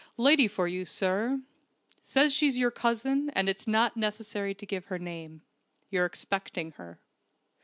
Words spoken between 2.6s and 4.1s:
cousin, and it's not